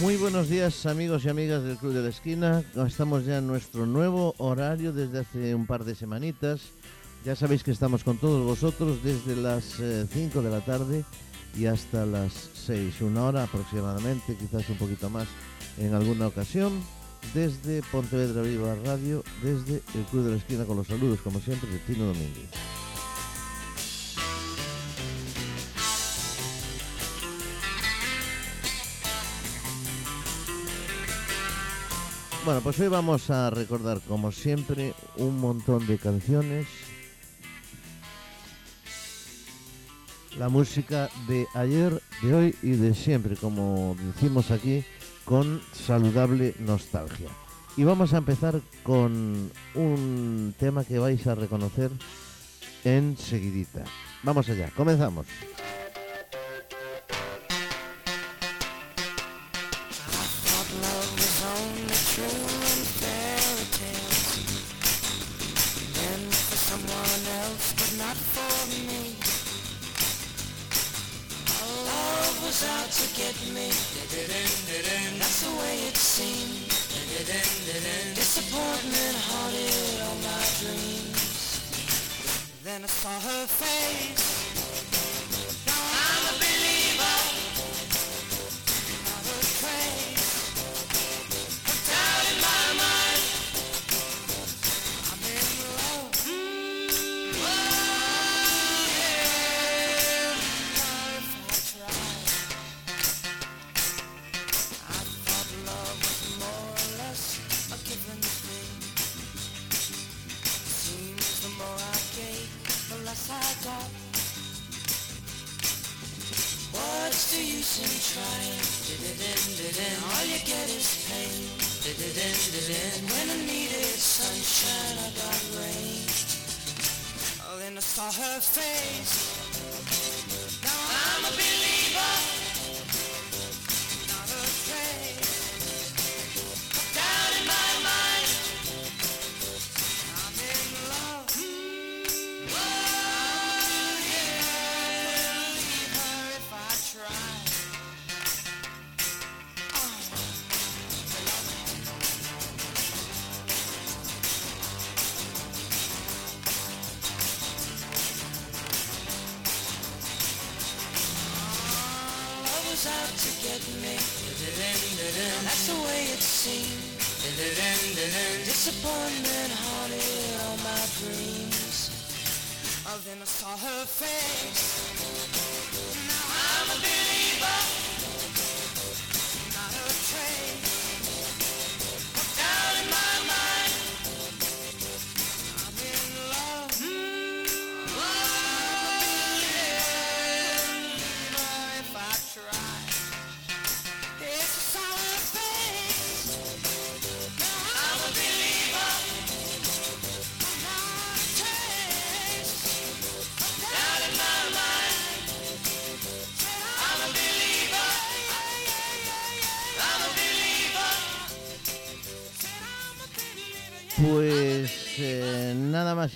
Muy 0.00 0.16
buenos 0.16 0.50
días 0.50 0.84
amigos 0.84 1.24
y 1.24 1.30
amigas 1.30 1.62
del 1.62 1.78
Club 1.78 1.94
de 1.94 2.02
la 2.02 2.10
Esquina. 2.10 2.62
Estamos 2.86 3.24
ya 3.24 3.38
en 3.38 3.46
nuestro 3.46 3.86
nuevo 3.86 4.34
horario 4.36 4.92
desde 4.92 5.20
hace 5.20 5.54
un 5.54 5.66
par 5.66 5.84
de 5.84 5.94
semanitas. 5.94 6.60
Ya 7.24 7.34
sabéis 7.34 7.62
que 7.62 7.70
estamos 7.70 8.04
con 8.04 8.18
todos 8.18 8.44
vosotros 8.44 9.02
desde 9.02 9.34
las 9.36 9.64
5 9.64 9.80
eh, 9.82 10.42
de 10.42 10.50
la 10.50 10.60
tarde 10.60 11.04
y 11.56 11.64
hasta 11.64 12.04
las 12.04 12.32
6, 12.66 13.00
una 13.00 13.24
hora 13.24 13.44
aproximadamente, 13.44 14.36
quizás 14.36 14.68
un 14.68 14.76
poquito 14.76 15.08
más 15.08 15.28
en 15.78 15.94
alguna 15.94 16.26
ocasión, 16.26 16.72
desde 17.32 17.82
Pontevedra 17.90 18.42
Viva 18.42 18.74
Radio, 18.84 19.24
desde 19.42 19.82
el 19.94 20.04
Club 20.10 20.24
de 20.24 20.30
la 20.32 20.36
Esquina 20.36 20.64
con 20.66 20.76
los 20.76 20.88
saludos, 20.88 21.20
como 21.22 21.40
siempre, 21.40 21.70
de 21.70 21.78
Tino 21.78 22.04
Domínguez. 22.04 22.75
Bueno, 32.46 32.60
pues 32.60 32.78
hoy 32.78 32.86
vamos 32.86 33.28
a 33.30 33.50
recordar, 33.50 34.00
como 34.02 34.30
siempre, 34.30 34.94
un 35.16 35.36
montón 35.40 35.84
de 35.88 35.98
canciones. 35.98 36.68
La 40.38 40.48
música 40.48 41.10
de 41.26 41.48
ayer, 41.54 42.00
de 42.22 42.34
hoy 42.34 42.54
y 42.62 42.70
de 42.76 42.94
siempre, 42.94 43.34
como 43.34 43.96
decimos 43.98 44.52
aquí, 44.52 44.84
con 45.24 45.60
saludable 45.72 46.54
nostalgia. 46.60 47.30
Y 47.76 47.82
vamos 47.82 48.14
a 48.14 48.18
empezar 48.18 48.60
con 48.84 49.50
un 49.74 50.54
tema 50.56 50.84
que 50.84 51.00
vais 51.00 51.26
a 51.26 51.34
reconocer 51.34 51.90
enseguidita. 52.84 53.82
Vamos 54.22 54.48
allá, 54.48 54.70
comenzamos. 54.76 55.26
Pues 83.06 84.25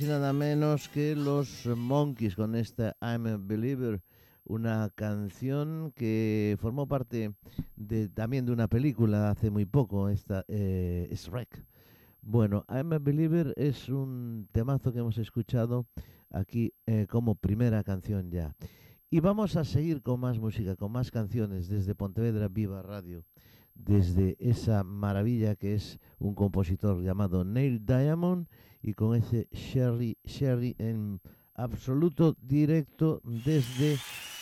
y 0.01 0.05
nada 0.05 0.33
menos 0.33 0.89
que 0.89 1.15
los 1.15 1.67
Monkeys 1.67 2.35
con 2.35 2.55
esta 2.55 2.97
I'm 3.03 3.27
a 3.27 3.37
Believer, 3.37 4.01
una 4.45 4.91
canción 4.95 5.93
que 5.95 6.57
formó 6.61 6.87
parte 6.87 7.35
de, 7.77 8.09
también 8.09 8.47
de 8.47 8.53
una 8.53 8.69
película 8.69 9.31
hace 9.31 9.51
muy 9.51 9.67
poco, 9.67 10.09
esta 10.09 10.45
eh, 10.49 11.13
Shrek. 11.13 11.67
Bueno, 12.23 12.65
I'm 12.69 12.93
a 12.93 12.99
Believer 12.99 13.53
es 13.57 13.89
un 13.89 14.49
temazo 14.53 14.93
que 14.93 15.01
hemos 15.01 15.19
escuchado 15.19 15.87
aquí 16.31 16.73
eh, 16.87 17.07
como 17.09 17.35
primera 17.35 17.83
canción 17.85 18.31
ya. 18.31 18.55
Y 19.11 19.21
vamos 19.21 19.57
a 19.57 19.65
seguir 19.65 20.03
con 20.03 20.21
más 20.21 20.39
música, 20.39 20.77
con 20.77 20.93
más 20.93 21.11
canciones 21.11 21.69
desde 21.69 21.95
Pontevedra 21.95 22.49
Viva 22.49 22.81
Radio 22.81 23.25
desde 23.75 24.37
esa 24.39 24.85
maravilla 24.85 25.57
que 25.57 25.75
es 25.75 25.99
un 26.19 26.35
compositor 26.35 27.03
llamado 27.03 27.45
Neil 27.45 27.85
Diamond 27.85 28.47
y 28.83 28.95
con 28.95 29.17
ese 29.17 29.49
Sherry 29.53 30.17
Sherry 30.25 30.75
en 30.79 31.21
absoluto 31.55 32.37
directo 32.41 33.21
desde 33.25 33.99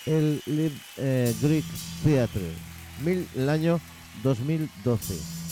el 0.07 0.41
eh, 0.97 1.35
Greek 1.43 1.65
Theatre, 2.03 2.53
mil, 3.05 3.27
el 3.35 3.49
año 3.49 3.81
2012. 4.23 5.48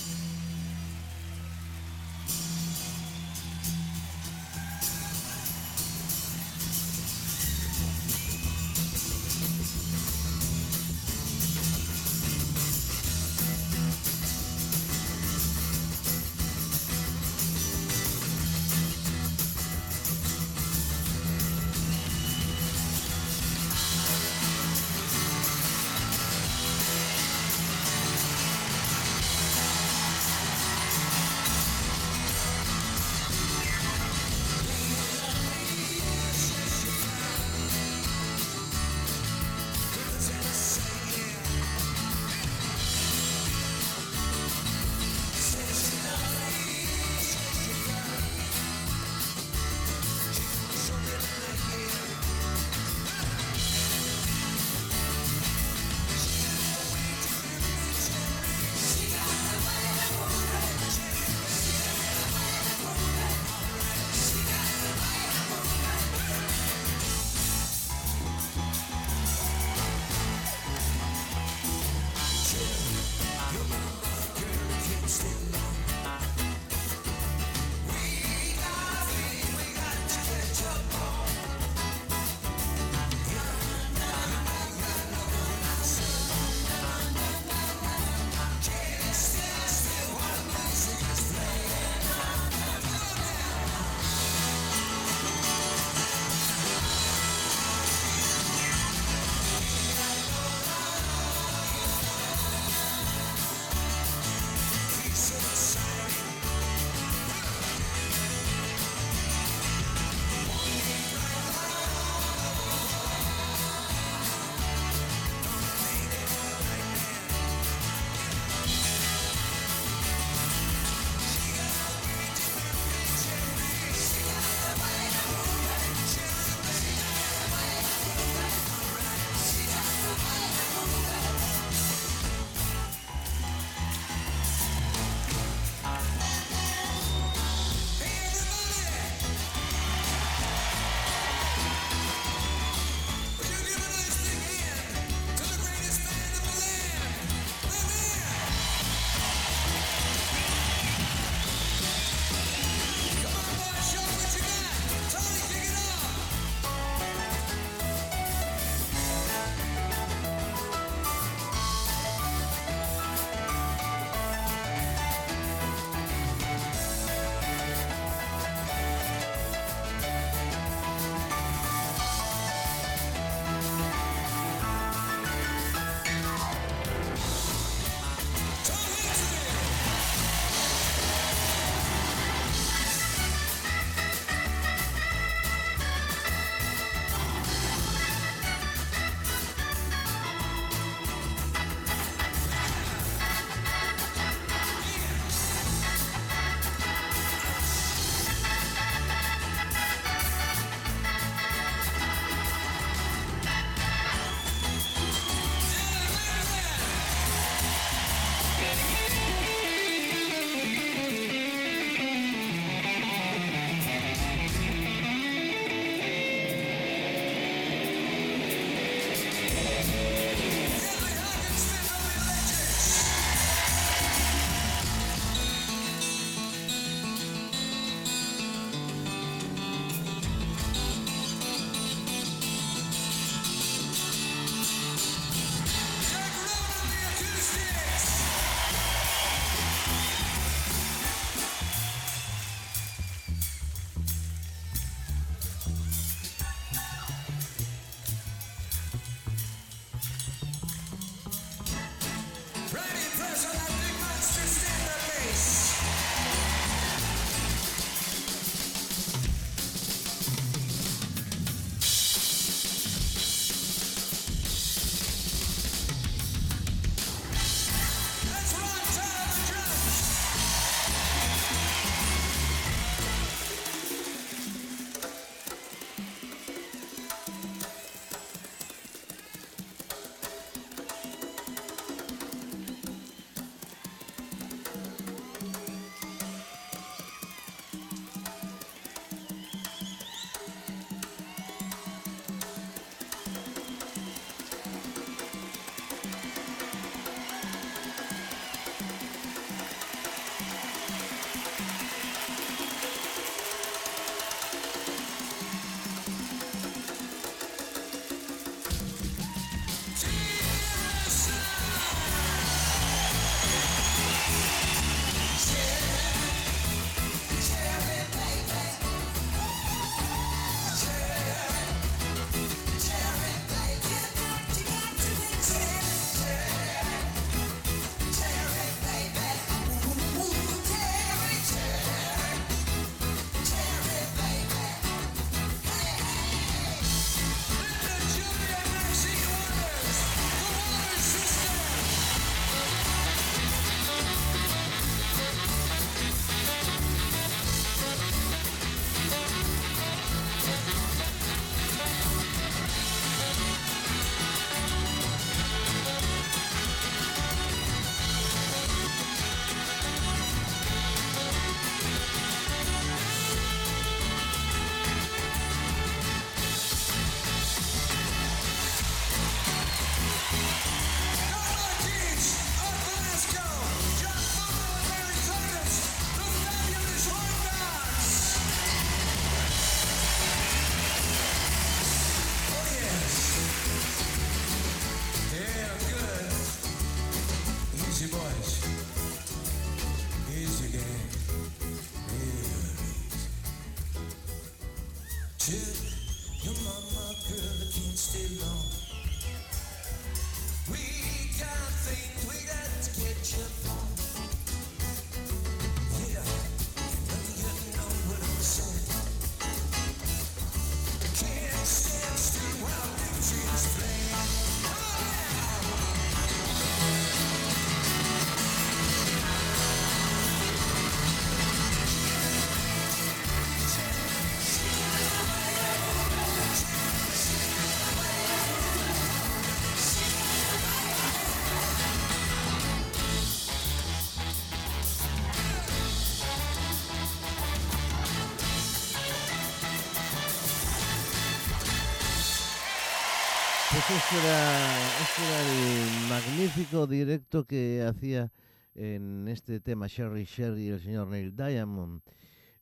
Pues 443.76 443.90
este 443.90 444.16
era, 444.16 444.78
este 445.02 445.22
era 445.22 445.40
el 445.52 446.08
magnífico 446.08 446.86
directo 446.86 447.44
que 447.44 447.84
hacía 447.86 448.32
en 448.74 449.28
este 449.28 449.60
tema 449.60 449.86
Sherry 449.86 450.24
Sherry 450.24 450.68
el 450.68 450.80
señor 450.80 451.08
Neil 451.08 451.36
Diamond. 451.36 452.00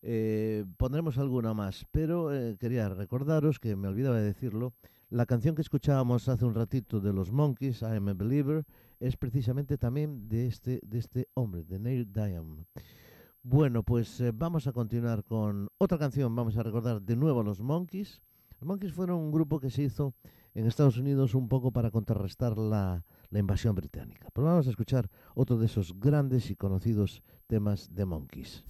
Eh, 0.02 0.64
pondremos 0.76 1.16
alguna 1.16 1.54
más, 1.54 1.86
pero 1.92 2.34
eh, 2.34 2.56
quería 2.58 2.88
recordaros 2.88 3.60
que 3.60 3.76
me 3.76 3.86
olvidaba 3.86 4.16
de 4.16 4.24
decirlo. 4.24 4.72
La 5.08 5.24
canción 5.24 5.54
que 5.54 5.62
escuchábamos 5.62 6.28
hace 6.28 6.44
un 6.46 6.54
ratito 6.56 6.98
de 6.98 7.12
los 7.12 7.30
Monkeys, 7.30 7.82
I 7.82 7.96
Am 7.96 8.08
a 8.08 8.14
Believer, 8.14 8.66
es 8.98 9.16
precisamente 9.16 9.78
también 9.78 10.28
de 10.28 10.48
este, 10.48 10.80
de 10.82 10.98
este 10.98 11.28
hombre, 11.34 11.62
de 11.62 11.78
Neil 11.78 12.12
Diamond. 12.12 12.66
Bueno, 13.44 13.84
pues 13.84 14.20
eh, 14.20 14.32
vamos 14.34 14.66
a 14.66 14.72
continuar 14.72 15.22
con 15.22 15.68
otra 15.78 15.96
canción. 15.96 16.34
Vamos 16.34 16.56
a 16.56 16.64
recordar 16.64 17.00
de 17.00 17.14
nuevo 17.14 17.42
a 17.42 17.44
los 17.44 17.60
Monkeys. 17.60 18.20
Los 18.58 18.66
Monkeys 18.66 18.92
fueron 18.92 19.20
un 19.20 19.30
grupo 19.30 19.60
que 19.60 19.70
se 19.70 19.82
hizo 19.82 20.12
en 20.54 20.66
Estados 20.66 20.96
Unidos 20.96 21.34
un 21.34 21.48
poco 21.48 21.72
para 21.72 21.90
contrarrestar 21.90 22.56
la, 22.56 23.04
la 23.30 23.38
invasión 23.38 23.74
británica. 23.74 24.28
Pero 24.32 24.46
vamos 24.46 24.66
a 24.66 24.70
escuchar 24.70 25.10
otro 25.34 25.58
de 25.58 25.66
esos 25.66 25.98
grandes 25.98 26.50
y 26.50 26.56
conocidos 26.56 27.22
temas 27.46 27.94
de 27.94 28.04
Monkeys. 28.04 28.64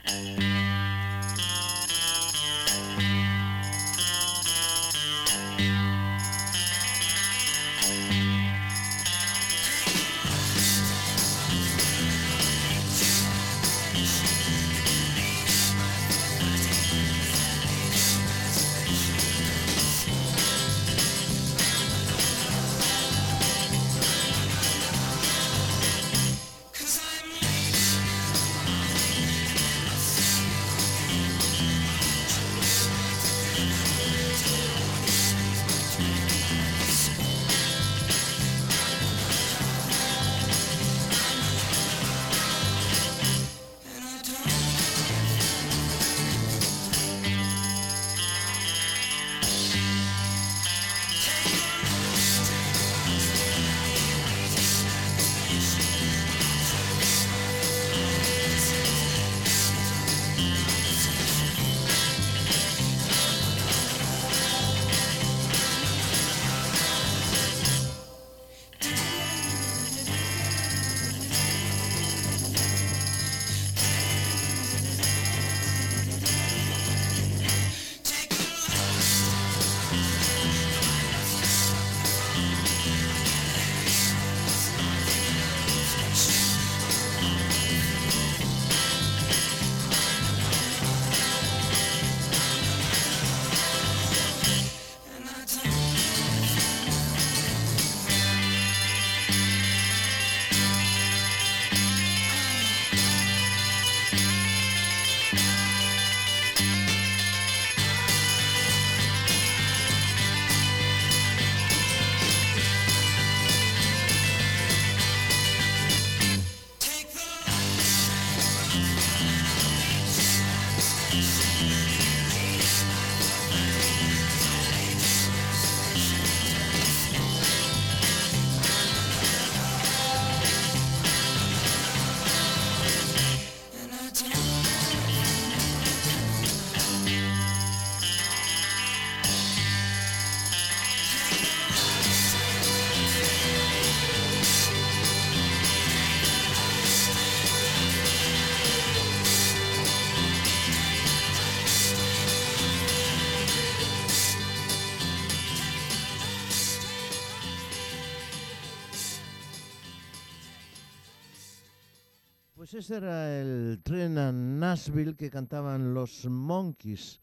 Pues 162.65 162.73
ese 162.73 162.97
era 162.97 163.39
el 163.43 163.79
tren 163.83 164.17
a 164.17 164.33
Nashville 164.33 165.17
que 165.17 165.29
cantaban 165.29 165.93
los 165.93 166.25
Monkeys. 166.25 167.21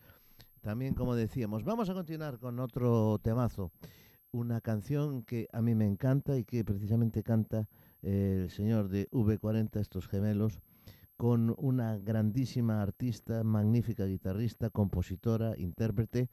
También, 0.62 0.94
como 0.94 1.16
decíamos, 1.16 1.64
vamos 1.64 1.90
a 1.90 1.96
continuar 1.96 2.38
con 2.38 2.60
otro 2.60 3.18
temazo. 3.24 3.72
Una 4.30 4.62
canción 4.62 5.24
que 5.24 5.48
a 5.52 5.64
mí 5.64 5.74
me 5.74 5.88
encanta 5.88 6.38
y 6.38 6.44
que 6.44 6.64
precisamente 6.64 7.24
canta 7.24 7.68
el 8.04 8.52
señor 8.52 8.90
de 8.90 9.10
V40, 9.10 9.80
estos 9.80 10.08
gemelos, 10.08 10.62
con 11.18 11.56
una 11.58 11.98
grandísima 11.98 12.80
artista, 12.80 13.44
magnífica 13.44 14.06
guitarrista, 14.06 14.70
compositora, 14.70 15.58
intérprete 15.58 16.30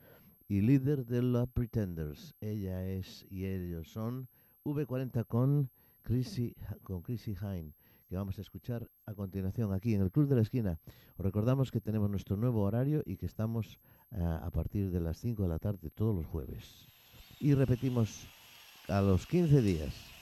y 0.49 0.61
líder 0.61 1.07
de 1.07 1.23
los 1.23 1.49
Pretenders. 1.49 2.35
Ella 2.43 2.87
es 2.87 3.25
y 3.31 3.47
ellos 3.47 3.91
son 3.91 4.29
V40 4.67 5.25
con 5.25 5.71
Chrissy, 6.03 6.55
con 6.83 7.01
Chrissy 7.01 7.35
Hine 7.41 7.78
que 8.09 8.17
vamos 8.17 8.39
a 8.39 8.41
escuchar 8.41 8.89
a 9.07 9.15
continuación 9.15 9.73
aquí 9.73 9.95
en 9.95 10.01
el 10.01 10.11
Club 10.11 10.29
de 10.29 10.37
la 10.37 10.43
Esquina. 10.43 10.81
Os 11.17 11.25
recordamos 11.25 11.71
que 11.71 11.81
tenemos 11.81 12.11
nuestro 12.11 12.37
nuevo 12.37 12.63
horario 12.63 13.03
y 13.05 13.17
que 13.17 13.27
estamos 13.27 13.79
uh, 14.13 14.23
a 14.43 14.51
partir 14.51 14.91
de 14.91 15.01
las 15.01 15.19
5 15.19 15.43
de 15.43 15.49
la 15.49 15.59
tarde 15.59 15.91
todos 15.91 16.15
los 16.15 16.27
jueves. 16.27 16.89
Y 17.39 17.55
repetimos 17.55 18.27
a 18.89 19.01
los 19.03 19.27
15 19.27 19.61
días. 19.61 20.18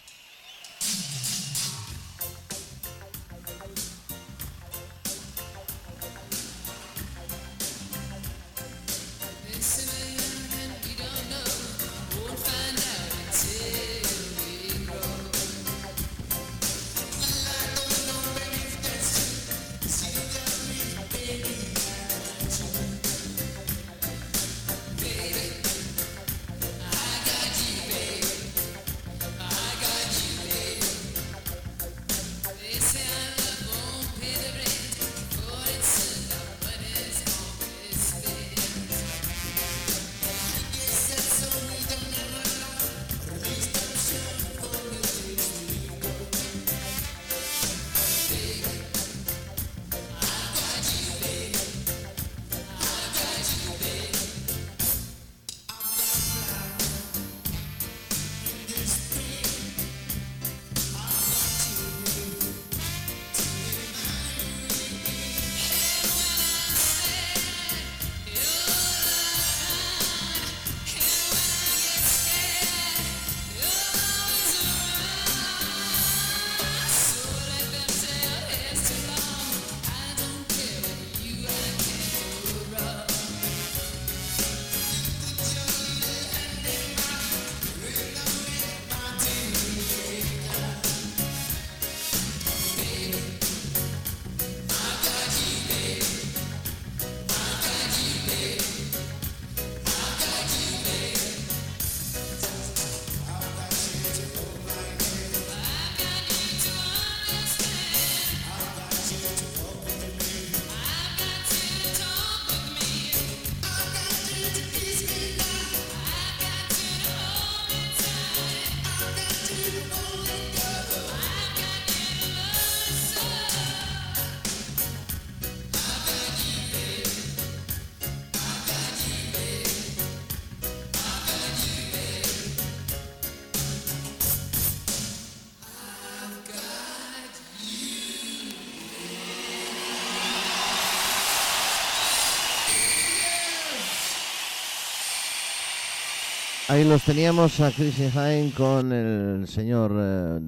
Ahí 146.77 146.85
los 146.87 147.07
teníamos 147.07 147.59
a 147.61 147.71
Chris 147.71 147.99
Hine 147.99 148.53
con 148.55 148.93
el 148.93 149.49
señor, 149.49 149.93
eh, 149.99 150.39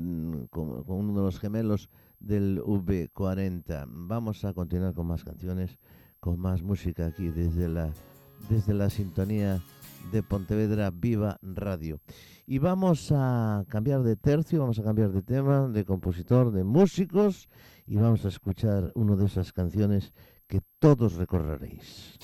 con, 0.50 0.84
uno 0.86 1.14
de 1.14 1.22
los 1.22 1.40
gemelos 1.40 1.88
del 2.20 2.60
V40. 2.60 3.86
Vamos 3.88 4.44
a 4.44 4.52
continuar 4.52 4.92
con 4.92 5.06
más 5.06 5.24
canciones, 5.24 5.78
con 6.20 6.38
más 6.38 6.60
música 6.60 7.06
aquí 7.06 7.28
desde 7.30 7.66
la, 7.66 7.94
desde 8.50 8.74
la 8.74 8.90
sintonía 8.90 9.62
de 10.12 10.22
Pontevedra 10.22 10.90
Viva 10.90 11.38
Radio. 11.40 11.98
Y 12.46 12.58
vamos 12.58 13.10
a 13.10 13.64
cambiar 13.66 14.02
de 14.02 14.16
tercio, 14.16 14.60
vamos 14.60 14.78
a 14.78 14.82
cambiar 14.82 15.12
de 15.12 15.22
tema, 15.22 15.66
de 15.66 15.86
compositor, 15.86 16.52
de 16.52 16.62
músicos, 16.62 17.48
y 17.86 17.96
vamos 17.96 18.26
a 18.26 18.28
escuchar 18.28 18.92
una 18.94 19.16
de 19.16 19.24
esas 19.24 19.54
canciones 19.54 20.12
que 20.46 20.60
todos 20.78 21.14
recorreréis. 21.14 22.18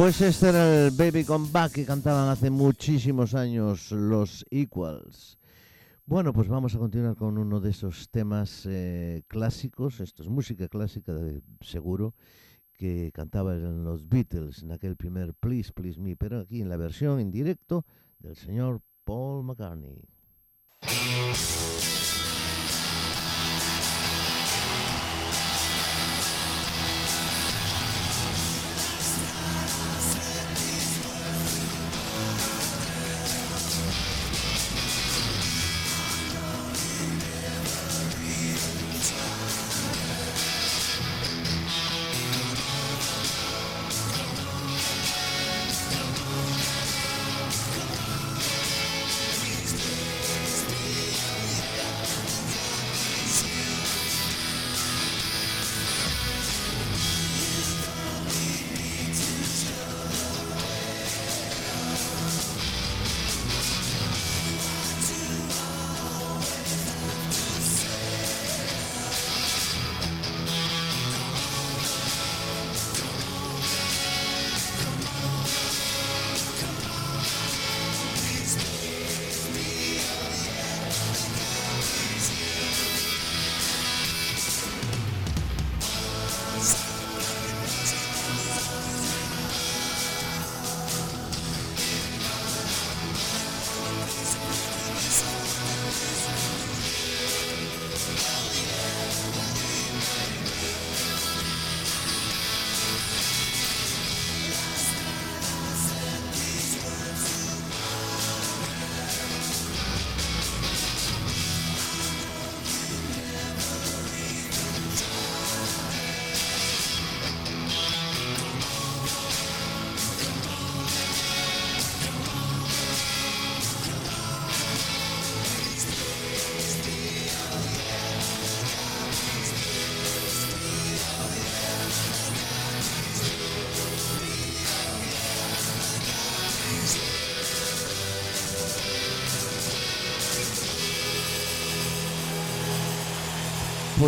Pues 0.00 0.18
este 0.22 0.48
era 0.48 0.86
el 0.86 0.92
Baby 0.92 1.24
Come 1.24 1.48
Back 1.52 1.72
que 1.72 1.84
cantaban 1.84 2.30
hace 2.30 2.48
muchísimos 2.48 3.34
años 3.34 3.92
los 3.92 4.46
Equals. 4.50 5.38
Bueno, 6.06 6.32
pues 6.32 6.48
vamos 6.48 6.74
a 6.74 6.78
continuar 6.78 7.16
con 7.16 7.36
uno 7.36 7.60
de 7.60 7.68
esos 7.68 8.08
temas 8.08 8.64
eh, 8.64 9.24
clásicos, 9.28 10.00
esto 10.00 10.22
es 10.22 10.30
música 10.30 10.68
clásica 10.68 11.12
de 11.12 11.42
seguro, 11.60 12.14
que 12.72 13.12
cantaban 13.12 13.84
los 13.84 14.08
Beatles 14.08 14.62
en 14.62 14.72
aquel 14.72 14.96
primer 14.96 15.34
Please, 15.34 15.70
Please 15.70 16.00
Me, 16.00 16.16
pero 16.16 16.40
aquí 16.40 16.62
en 16.62 16.70
la 16.70 16.78
versión 16.78 17.20
en 17.20 17.30
directo 17.30 17.84
del 18.20 18.36
señor 18.36 18.80
Paul 19.04 19.44
McCartney. 19.44 20.00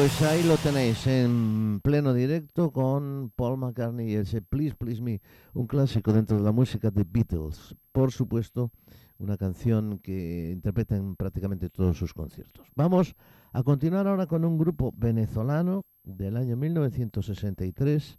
Pues 0.03 0.21
ahí 0.23 0.43
lo 0.43 0.57
tenéis 0.57 1.07
en 1.07 1.79
pleno 1.81 2.13
directo 2.13 2.73
con 2.73 3.31
Paul 3.37 3.57
McCartney 3.57 4.11
y 4.11 4.15
ese 4.17 4.43
Please 4.43 4.75
Please 4.75 5.01
Me, 5.01 5.21
un 5.55 5.69
clásico 5.69 6.13
dentro 6.13 6.37
de 6.37 6.43
la 6.43 6.51
música 6.51 6.91
de 6.91 7.05
Beatles. 7.09 7.77
Por 7.93 8.11
supuesto, 8.11 8.73
una 9.21 9.37
canción 9.37 10.01
que 10.01 10.51
interpretan 10.51 11.15
prácticamente 11.15 11.71
todos 11.71 11.99
sus 11.99 12.15
conciertos. 12.15 12.67
Vamos 12.75 13.15
a 13.53 13.63
continuar 13.63 14.09
ahora 14.09 14.27
con 14.27 14.45
un 14.45 14.59
grupo 14.59 14.93
venezolano 14.97 15.85
del 16.03 16.37
año 16.37 16.57
1963. 16.57 18.19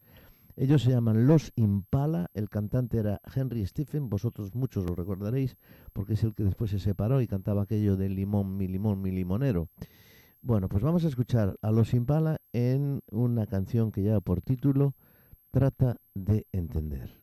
Ellos 0.56 0.84
se 0.84 0.92
llaman 0.92 1.28
Los 1.28 1.52
Impala, 1.58 2.28
el 2.34 2.48
cantante 2.48 3.00
era 3.00 3.20
Henry 3.36 3.66
Stephen, 3.66 4.10
vosotros 4.10 4.56
muchos 4.56 4.86
lo 4.86 4.96
recordaréis 4.96 5.58
porque 5.92 6.14
es 6.14 6.24
el 6.24 6.34
que 6.34 6.46
después 6.46 6.72
se 6.72 6.80
separó 6.80 7.20
y 7.20 7.28
cantaba 7.28 7.64
aquello 7.64 7.98
de 7.98 8.08
limón, 8.08 8.56
mi 8.56 8.70
limón, 8.70 9.02
mi 9.02 9.12
limonero. 9.12 9.68
Bueno, 10.46 10.68
pues 10.68 10.84
vamos 10.84 11.06
a 11.06 11.08
escuchar 11.08 11.56
a 11.62 11.72
Los 11.72 11.94
Impala 11.94 12.36
en 12.52 13.00
una 13.10 13.48
canción 13.48 13.94
que 13.94 14.02
lleva 14.02 14.20
por 14.20 14.42
título 14.42 14.94
Trata 15.52 15.96
de 16.16 16.48
entender. 16.52 17.23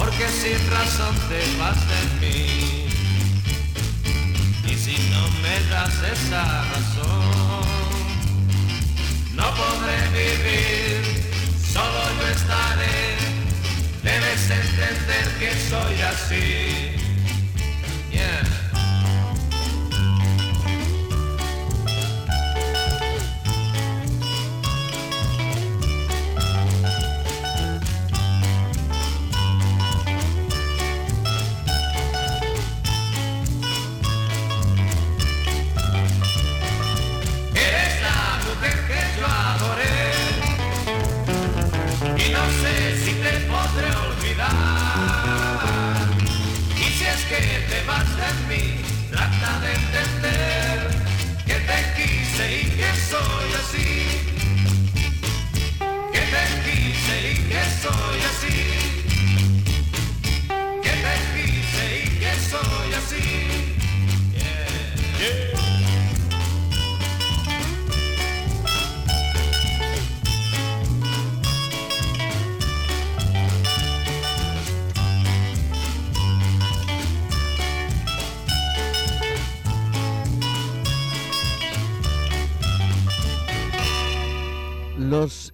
porque 0.00 0.26
sin 0.28 0.58
razón 0.70 1.14
te 1.28 1.40
vas 1.58 1.80
de 1.92 2.02
mí. 2.20 2.88
Y 4.66 4.74
si 4.74 4.96
no 5.12 5.22
me 5.42 5.56
das 5.68 5.94
esa 6.14 6.44
razón, 6.72 7.66
no 9.34 9.46
podré 9.60 9.98
vivir, 10.20 11.00
solo 11.74 12.00
yo 12.18 12.26
estaré. 12.38 12.98
Debes 14.02 14.42
entender 14.50 15.26
que 15.38 15.50
soy 15.68 16.00
así. 16.12 17.00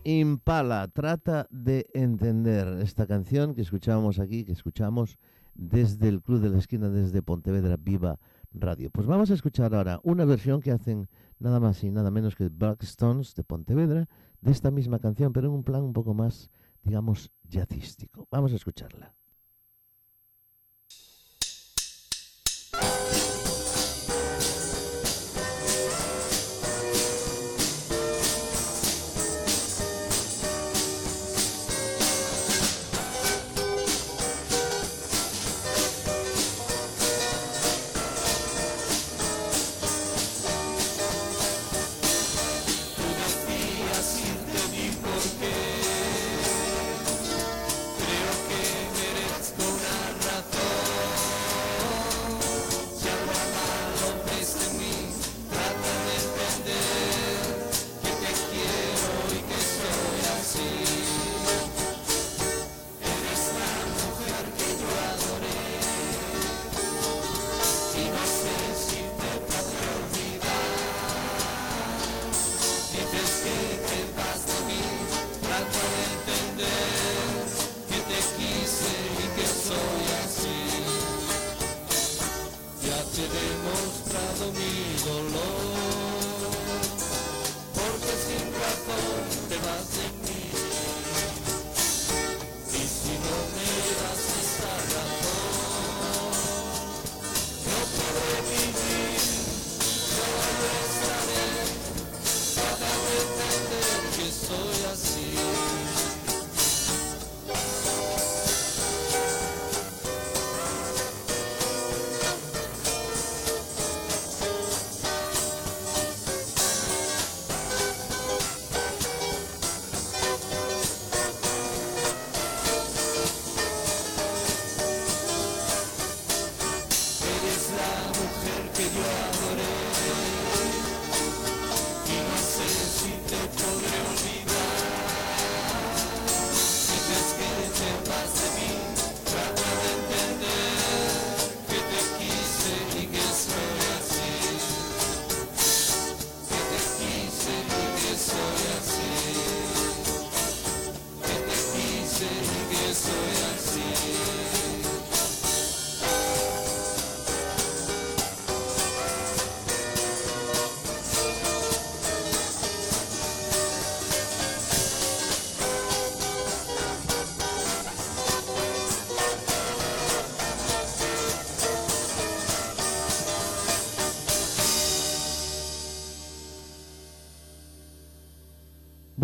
Impala 0.09 0.87
trata 0.87 1.49
de 1.51 1.91
entender 1.93 2.79
esta 2.81 3.09
canción 3.09 3.57
que 3.57 3.63
escuchábamos 3.63 4.21
aquí, 4.21 4.45
que 4.45 4.53
escuchamos 4.53 5.19
desde 5.57 6.07
el 6.07 6.23
Club 6.23 6.39
de 6.43 6.49
la 6.49 6.59
Esquina, 6.59 6.89
desde 6.89 7.23
Pontevedra 7.23 7.77
Viva 7.77 8.21
Radio. 8.53 8.89
Pues 8.91 9.09
vamos 9.09 9.33
a 9.33 9.35
escuchar 9.35 9.75
ahora 9.75 9.99
una 10.05 10.25
versión 10.25 10.61
que 10.61 10.71
hacen 10.71 11.09
nada 11.41 11.59
más 11.59 11.83
y 11.83 11.91
nada 11.91 12.13
menos 12.13 12.37
que 12.37 12.49
Black 12.49 12.85
Stones 12.85 13.35
de 13.35 13.43
Pontevedra 13.43 14.09
de 14.43 14.53
esta 14.53 14.71
misma 14.71 15.01
canción, 15.01 15.33
pero 15.33 15.49
en 15.49 15.55
un 15.55 15.65
plan 15.65 15.83
un 15.83 15.93
poco 15.93 16.15
más, 16.15 16.53
digamos, 16.85 17.33
jazzístico. 17.49 18.29
Vamos 18.31 18.53
a 18.53 18.57
escucharla. 18.57 19.13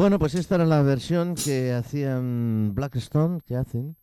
Bueno, 0.03 0.19
pues 0.19 0.35
esta 0.35 0.57
era 0.57 0.67
la 0.67 0.83
versión 0.83 1.37
que 1.37 1.73
hacían 1.73 2.75
Blackstone, 2.75 3.41
que 3.47 3.55
hacen, 3.55 3.97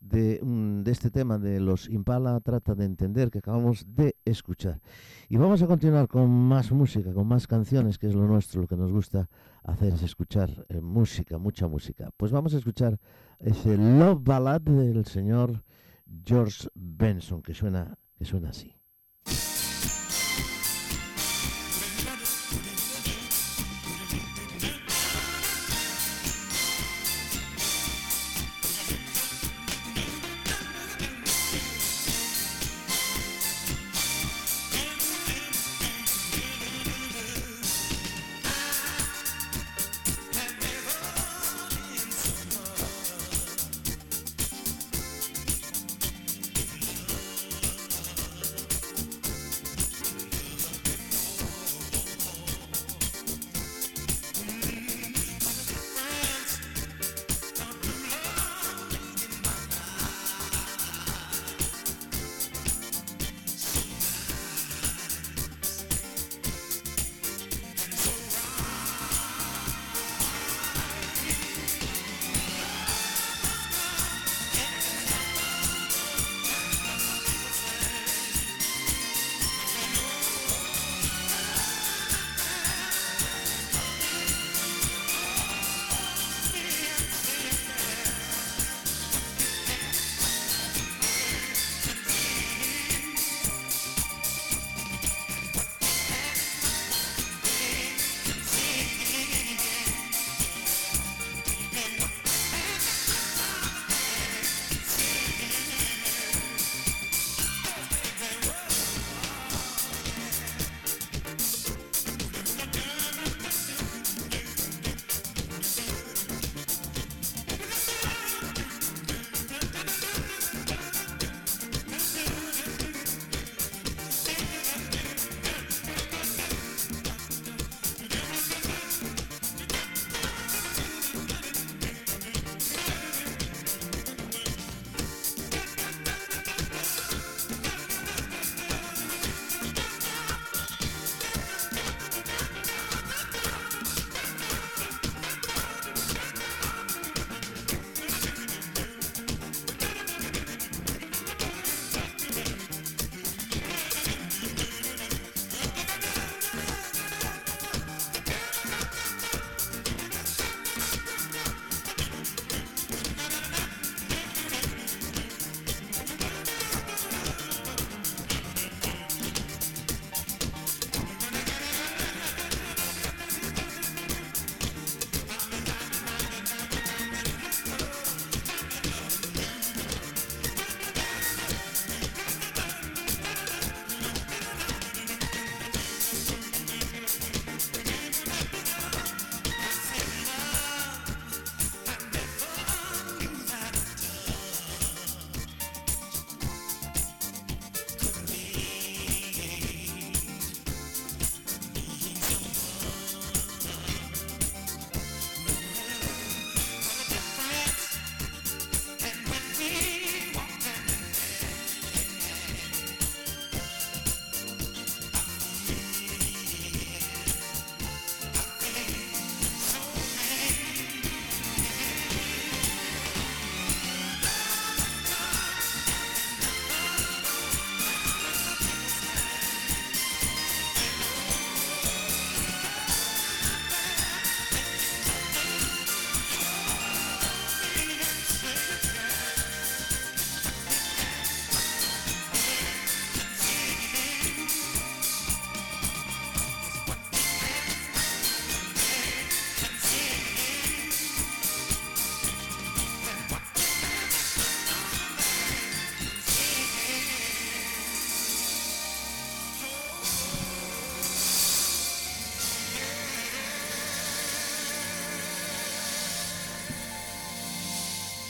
de, 0.00 0.38
de, 0.42 0.92
este 0.92 1.10
tema 1.10 1.38
de 1.38 1.60
los 1.60 1.88
Impala 1.88 2.38
Trata 2.40 2.74
de 2.74 2.84
Entender 2.84 3.30
que 3.30 3.38
acabamos 3.38 3.86
de 3.88 4.16
escuchar. 4.26 4.82
Y 5.30 5.38
vamos 5.38 5.62
a 5.62 5.66
continuar 5.66 6.08
con 6.08 6.28
más 6.28 6.72
música, 6.72 7.14
con 7.14 7.26
más 7.26 7.46
canciones, 7.46 7.96
que 7.96 8.06
es 8.06 8.14
lo 8.14 8.26
nuestro, 8.26 8.60
lo 8.60 8.68
que 8.68 8.76
nos 8.76 8.92
gusta 8.92 9.30
hacer 9.64 9.94
es 9.94 10.02
escuchar 10.02 10.66
eh, 10.68 10.82
música, 10.82 11.38
mucha 11.38 11.66
música. 11.66 12.10
Pues 12.18 12.32
vamos 12.32 12.52
a 12.52 12.58
escuchar 12.58 13.00
ese 13.38 13.78
Love 13.78 14.22
Ballad 14.22 14.60
del 14.60 15.06
señor 15.06 15.64
George 16.22 16.68
Benson, 16.74 17.40
que 17.40 17.54
suena, 17.54 17.96
que 18.18 18.26
suena 18.26 18.50
así. 18.50 18.76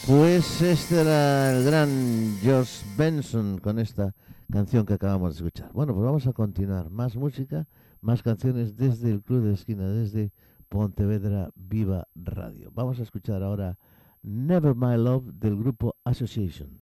Pues 0.07 0.63
este 0.63 1.01
era 1.01 1.51
el 1.51 1.65
gran 1.65 2.39
George 2.41 2.87
Benson 2.97 3.59
con 3.59 3.81
esta 3.81 4.15
canción 4.53 4.87
que 4.87 4.95
acabamos 4.95 5.31
de 5.31 5.39
escuchar. 5.39 5.73
Bueno, 5.73 5.95
pues 5.95 6.05
vamos 6.05 6.27
a 6.29 6.33
continuar. 6.33 6.91
Más 6.91 7.17
música, 7.17 7.67
más 8.01 8.23
canciones 8.23 8.77
desde 8.77 9.11
el 9.11 9.21
Club 9.21 9.43
de 9.43 9.55
Esquina, 9.55 9.89
desde 9.89 10.31
Pontevedra 10.69 11.51
Viva 11.57 12.07
Radio. 12.15 12.71
Vamos 12.73 13.01
a 13.01 13.03
escuchar 13.03 13.43
ahora 13.43 13.79
Never 14.23 14.77
My 14.77 14.97
Love 14.97 15.25
del 15.33 15.57
grupo 15.57 15.97
Association. 16.05 16.81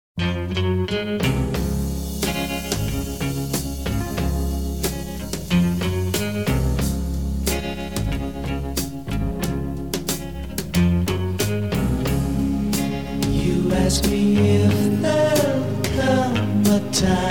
time. 17.01 17.30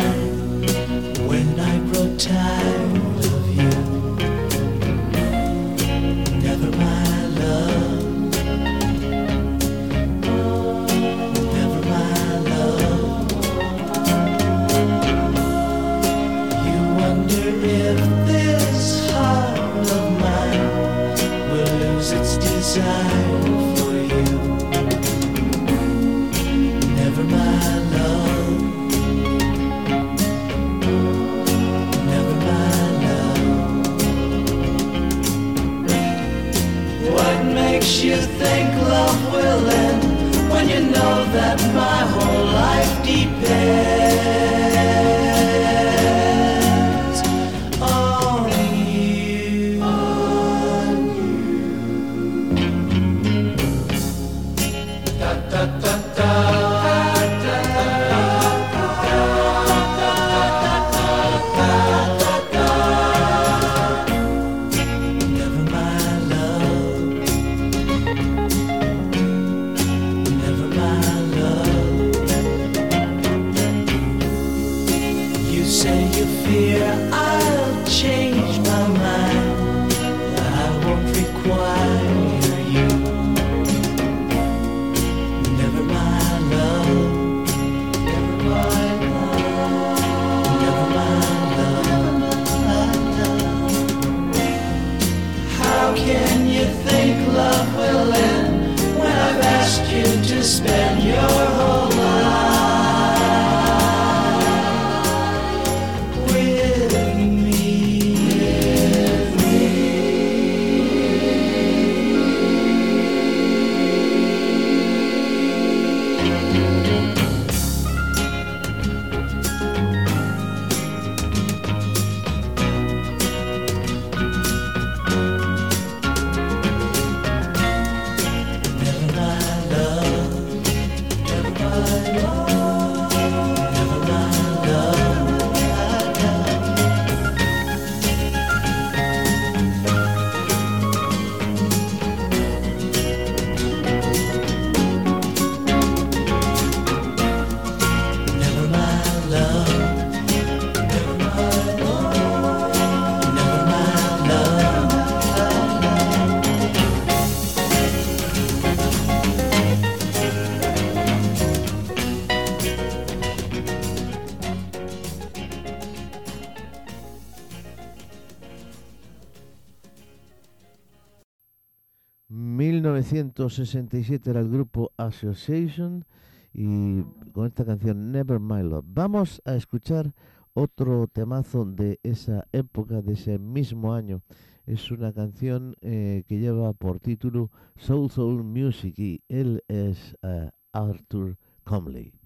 1967 172.30 174.30
era 174.30 174.40
el 174.40 174.50
grupo 174.50 174.92
Association 174.98 176.06
y 176.54 177.02
con 177.34 177.48
esta 177.48 177.66
canción 177.66 178.12
Never 178.12 178.40
My 178.40 178.62
Love. 178.62 178.86
Vamos 178.88 179.42
a 179.46 179.56
escuchar 179.56 180.14
otro 180.54 181.08
temazo 181.08 181.66
de 181.66 182.00
esa 182.04 182.46
época, 182.52 183.02
de 183.02 183.14
ese 183.14 183.40
mismo 183.40 183.94
año. 183.94 184.22
Es 184.68 184.92
una 184.92 185.12
canción 185.12 185.76
eh, 185.82 186.24
que 186.28 186.38
lleva 186.38 186.74
por 186.74 187.00
título 187.00 187.50
Soul 187.76 188.12
Soul 188.12 188.44
Music 188.44 188.94
y 189.00 189.24
él 189.28 189.64
es 189.68 190.16
eh, 190.22 190.52
Arthur 190.72 191.36
Comley. 191.64 192.19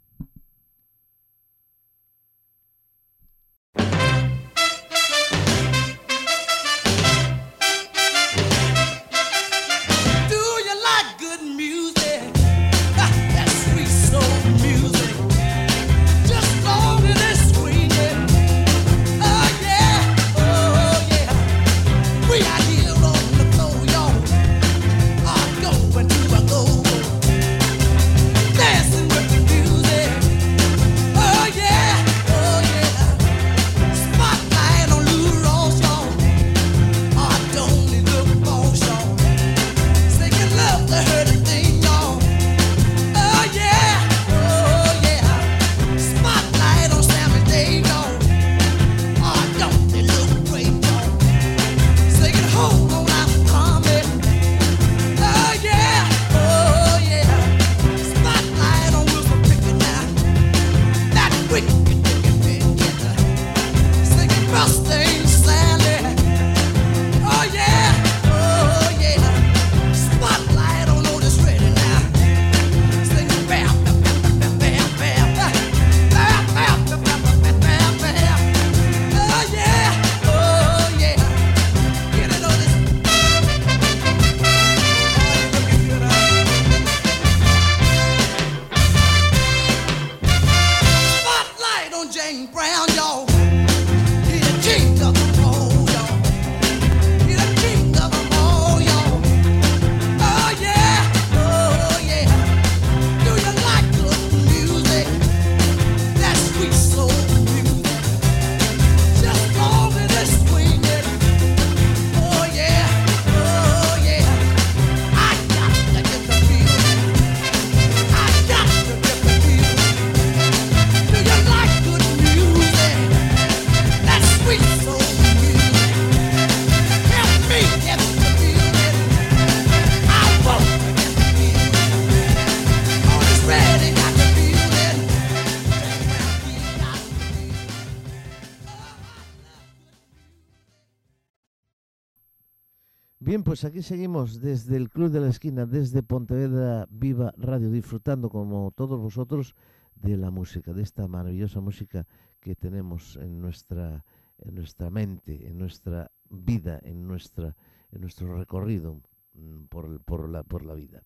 Pues 143.43 143.65
aquí 143.65 143.81
seguimos 143.81 144.39
desde 144.39 144.77
el 144.77 144.89
Club 144.89 145.09
de 145.09 145.19
la 145.19 145.27
Esquina, 145.27 145.65
desde 145.65 146.01
Pontevedra 146.01 146.87
Viva 146.89 147.33
Radio, 147.37 147.71
disfrutando 147.71 148.29
como 148.29 148.71
todos 148.71 149.01
vosotros 149.01 149.55
de 149.95 150.15
la 150.15 150.31
música, 150.31 150.71
de 150.71 150.81
esta 150.81 151.07
maravillosa 151.07 151.59
música 151.59 152.07
que 152.39 152.55
tenemos 152.55 153.17
en 153.17 153.41
nuestra, 153.41 154.05
en 154.37 154.55
nuestra 154.55 154.89
mente, 154.89 155.49
en 155.49 155.57
nuestra 155.57 156.09
vida, 156.29 156.79
en, 156.83 157.05
nuestra, 157.05 157.55
en 157.91 158.01
nuestro 158.01 158.37
recorrido 158.37 159.01
mm, 159.33 159.65
por, 159.65 159.99
por, 160.03 160.29
la, 160.29 160.43
por 160.43 160.63
la 160.63 160.75
vida. 160.75 161.03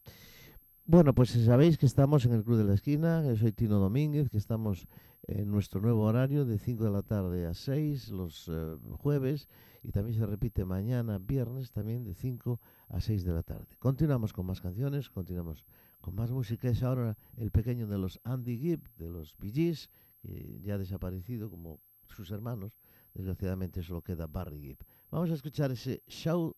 Bueno, 0.86 1.16
pues 1.16 1.32
sabéis 1.32 1.78
que 1.78 1.88
estamos 1.88 2.26
en 2.26 2.34
el 2.34 2.44
Club 2.44 2.58
de 2.58 2.66
la 2.66 2.76
Esquina, 2.76 3.24
yo 3.26 3.36
soy 3.36 3.52
Tino 3.52 3.80
Domínguez, 3.80 4.30
que 4.30 4.38
estamos 4.38 4.88
en 5.24 5.50
nuestro 5.50 5.82
nuevo 5.82 6.04
horario 6.04 6.46
de 6.46 6.60
5 6.60 6.84
de 6.84 6.92
la 6.92 7.02
tarde 7.02 7.46
a 7.48 7.54
6 7.54 8.10
los 8.10 8.48
eh, 8.48 8.76
jueves 9.00 9.50
y 9.88 9.92
también 9.94 10.20
se 10.20 10.26
repite 10.26 10.66
mañana, 10.66 11.18
viernes, 11.18 11.72
también 11.72 12.04
de 12.04 12.14
5 12.14 12.60
a 12.90 13.00
6 13.00 13.24
de 13.24 13.32
la 13.32 13.42
tarde. 13.42 13.78
Continuamos 13.80 14.34
con 14.34 14.46
más 14.46 14.60
canciones, 14.60 15.10
continuamos 15.10 15.66
con 16.02 16.14
más 16.14 16.30
música. 16.30 16.68
Es 16.68 16.84
ahora 16.84 17.18
el 17.38 17.52
pequeño 17.52 17.88
de 17.88 17.98
los 17.98 18.20
Andy 18.26 18.58
Gibb, 18.58 18.82
de 18.98 19.08
los 19.08 19.38
Bee 19.38 19.54
Gees, 19.54 19.90
que 20.22 20.60
ya 20.62 20.74
ha 20.74 20.78
desaparecido 20.78 21.50
como 21.50 21.80
sus 22.10 22.32
hermanos. 22.32 22.74
Desgraciadamente 23.14 23.82
solo 23.82 24.02
queda 24.02 24.28
Barry 24.28 24.60
Gibb. 24.60 24.80
Vamos 25.10 25.32
a 25.32 25.36
escuchar 25.36 25.72
ese 25.72 26.04
show, 26.06 26.54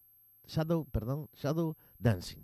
Shadow, 0.48 0.86
perdón, 0.86 1.30
Shadow 1.36 1.78
Dancing. 2.00 2.44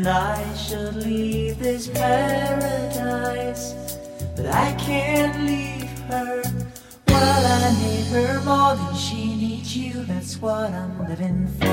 And 0.00 0.08
I 0.08 0.54
should 0.54 0.96
leave 0.96 1.58
this 1.58 1.88
paradise. 1.88 3.74
But 4.34 4.46
I 4.46 4.72
can't 4.76 5.44
leave 5.44 5.90
her. 6.08 6.42
While 7.04 7.46
I 7.46 7.76
need 7.82 8.06
her 8.06 8.40
more 8.40 8.76
than 8.76 8.94
she 8.94 9.36
needs 9.36 9.76
you, 9.76 10.04
that's 10.04 10.40
what 10.40 10.70
I'm 10.72 11.06
living 11.06 11.46
for. 11.58 11.69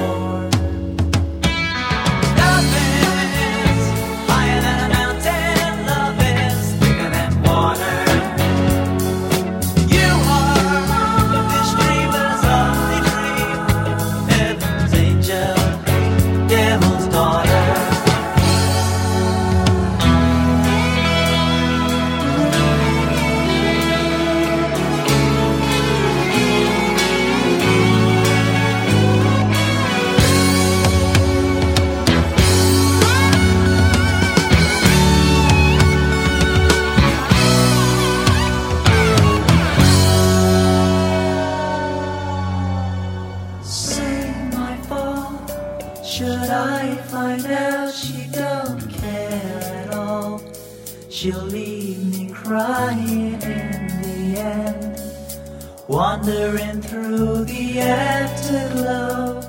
Wandering 55.88 56.82
through 56.82 57.46
the 57.46 57.80
afterglow. 57.80 59.42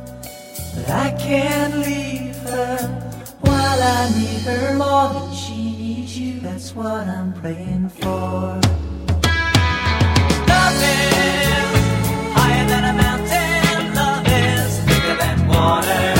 But 0.74 0.88
I 0.88 1.10
can't 1.18 1.78
leave 1.78 2.36
her 2.36 2.78
while 3.40 3.82
I 3.82 4.10
need 4.16 4.42
her 4.42 4.74
more 4.74 5.12
than 5.12 5.34
she 5.34 5.56
needs 5.56 6.18
you. 6.18 6.40
That's 6.40 6.74
what 6.74 7.08
I'm 7.08 7.32
praying 7.32 7.88
for. 7.88 8.60
Love 10.48 10.82
is 10.82 11.74
higher 12.34 12.66
than 12.68 12.84
a 12.84 12.92
mountain, 12.92 13.94
love 13.94 14.26
is 14.26 14.78
thicker 14.80 15.16
than 15.16 15.48
water. 15.48 16.17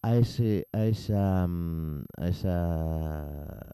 a 0.02 0.16
ese 0.16 0.66
a 0.72 0.84
esa 0.84 1.46
mm, 1.46 2.04
a 2.16 2.28
esa 2.28 3.66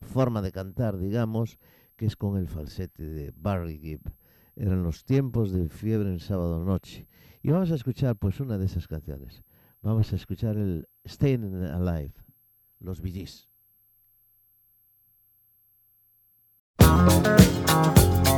forma 0.00 0.42
de 0.42 0.52
cantar, 0.52 0.98
digamos, 0.98 1.58
que 1.96 2.06
es 2.06 2.16
con 2.16 2.36
el 2.36 2.48
falsete 2.48 3.04
de 3.04 3.32
Barry 3.36 3.78
Gibb. 3.78 4.12
Eran 4.56 4.82
los 4.82 5.04
tiempos 5.04 5.52
de 5.52 5.68
fiebre 5.68 6.10
en 6.10 6.20
sábado 6.20 6.64
noche. 6.64 7.08
Y 7.42 7.50
vamos 7.50 7.70
a 7.72 7.74
escuchar 7.74 8.16
pues 8.16 8.40
una 8.40 8.58
de 8.58 8.66
esas 8.66 8.86
canciones. 8.86 9.42
Vamos 9.82 10.12
a 10.12 10.16
escuchar 10.16 10.56
el 10.56 10.88
Staying 11.06 11.64
Alive, 11.64 12.14
los 12.78 13.00
Billys. 13.00 13.48
Thank 16.78 18.28
you. 18.28 18.33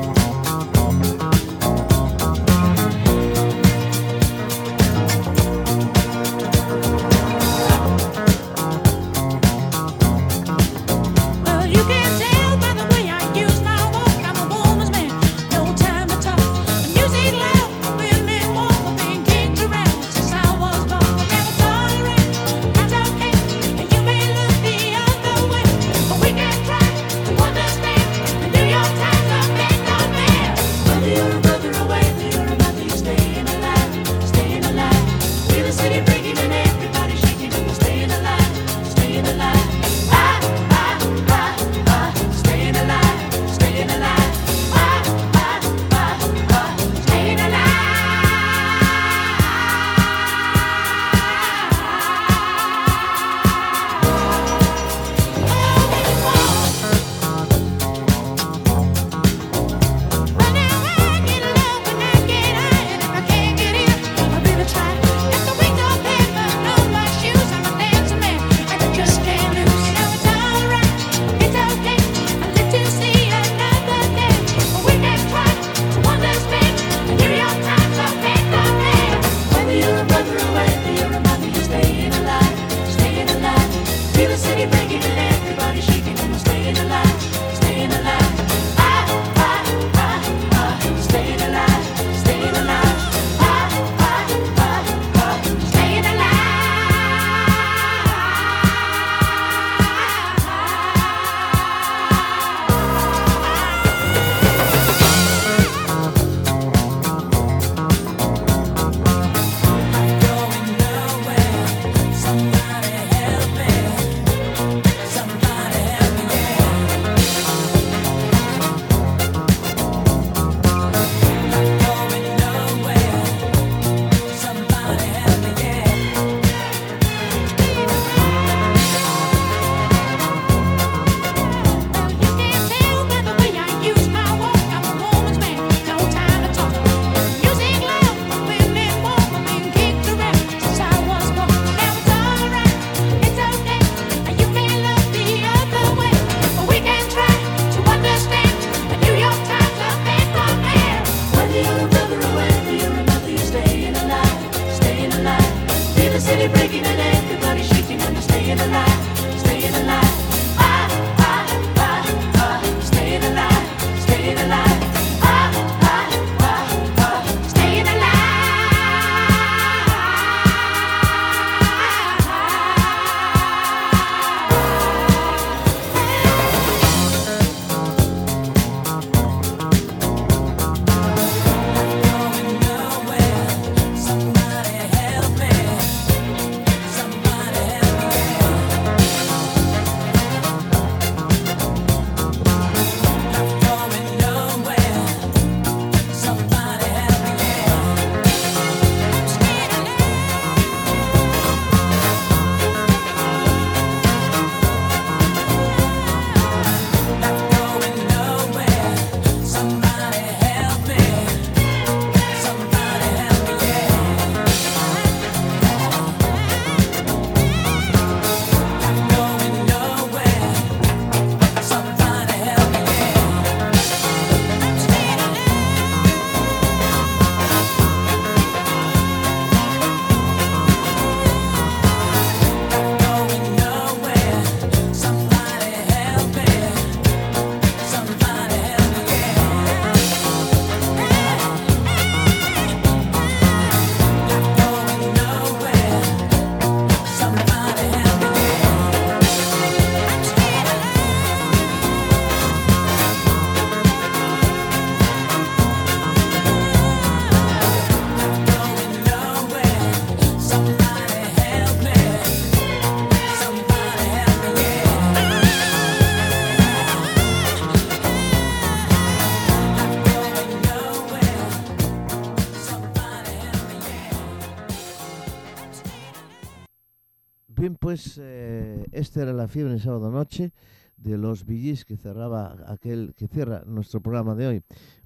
Esta 279.07 279.23
era 279.23 279.33
la 279.33 279.47
fiebre 279.47 279.73
en 279.73 279.79
sábado 279.79 280.11
noche 280.11 280.53
de 280.97 281.17
los 281.17 281.47
Billys 281.47 281.85
que 281.85 281.97
cerraba 281.97 282.57
aquel 282.67 283.15
que 283.15 283.29
cierra 283.29 283.63
nuestro 283.65 284.01
programa 284.01 284.35
de 284.35 284.49
hoy, 284.49 284.63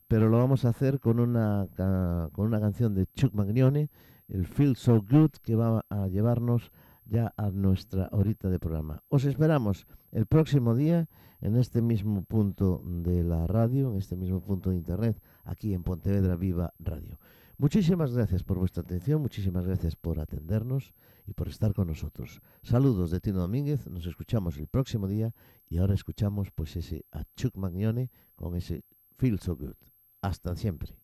pero 0.08 0.30
lo 0.30 0.38
vamos 0.38 0.64
a 0.64 0.70
hacer 0.70 1.00
con 1.00 1.20
una 1.20 1.68
con 2.32 2.46
una 2.46 2.60
canción 2.60 2.94
de 2.94 3.06
Chuck 3.14 3.34
Magnone, 3.34 3.90
el 4.28 4.46
Feel 4.46 4.76
So 4.76 5.02
Good 5.02 5.32
que 5.42 5.54
va 5.54 5.84
a 5.90 6.08
llevarnos 6.08 6.72
ya 7.04 7.34
a 7.36 7.50
nuestra 7.50 8.08
horita 8.12 8.48
de 8.48 8.58
programa. 8.58 9.02
Os 9.10 9.26
esperamos 9.26 9.86
el 10.12 10.24
próximo 10.24 10.74
día 10.74 11.06
en 11.42 11.56
este 11.56 11.82
mismo 11.82 12.22
punto 12.22 12.82
de 12.82 13.22
la 13.22 13.46
radio, 13.46 13.90
en 13.90 13.98
este 13.98 14.16
mismo 14.16 14.40
punto 14.40 14.70
de 14.70 14.76
internet, 14.76 15.20
aquí 15.44 15.74
en 15.74 15.82
Pontevedra 15.82 16.36
Viva 16.36 16.72
Radio. 16.78 17.18
Muchísimas 17.58 18.14
gracias 18.14 18.44
por 18.44 18.56
vuestra 18.56 18.82
atención, 18.82 19.20
muchísimas 19.20 19.66
gracias 19.66 19.94
por 19.94 20.20
atendernos 20.20 20.94
y 21.30 21.32
por 21.32 21.48
estar 21.48 21.72
con 21.72 21.86
nosotros. 21.86 22.40
Saludos 22.62 23.12
de 23.12 23.20
Tino 23.20 23.38
Domínguez, 23.38 23.88
nos 23.88 24.04
escuchamos 24.04 24.58
el 24.58 24.66
próximo 24.66 25.06
día 25.06 25.32
y 25.68 25.78
ahora 25.78 25.94
escuchamos 25.94 26.50
pues 26.50 26.74
ese 26.74 27.06
a 27.12 27.22
Chuck 27.36 27.56
Magnone 27.56 28.10
con 28.34 28.56
ese 28.56 28.84
Feel 29.16 29.38
So 29.38 29.54
Good. 29.56 29.76
Hasta 30.22 30.56
siempre. 30.56 30.96